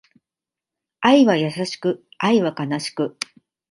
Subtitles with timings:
[1.01, 3.19] 愛は優しく、愛は悲しく